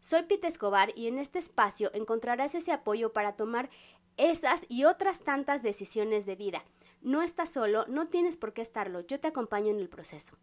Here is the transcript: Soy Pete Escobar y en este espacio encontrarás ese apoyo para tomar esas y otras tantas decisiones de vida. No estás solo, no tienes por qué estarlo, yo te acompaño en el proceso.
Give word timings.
Soy 0.00 0.22
Pete 0.22 0.46
Escobar 0.46 0.92
y 0.96 1.08
en 1.08 1.18
este 1.18 1.38
espacio 1.38 1.90
encontrarás 1.92 2.54
ese 2.54 2.72
apoyo 2.72 3.12
para 3.12 3.36
tomar 3.36 3.68
esas 4.16 4.64
y 4.70 4.84
otras 4.84 5.20
tantas 5.20 5.62
decisiones 5.62 6.24
de 6.24 6.36
vida. 6.36 6.64
No 7.02 7.20
estás 7.20 7.52
solo, 7.52 7.84
no 7.86 8.08
tienes 8.08 8.38
por 8.38 8.54
qué 8.54 8.62
estarlo, 8.62 9.00
yo 9.02 9.20
te 9.20 9.28
acompaño 9.28 9.68
en 9.68 9.78
el 9.78 9.90
proceso. 9.90 10.38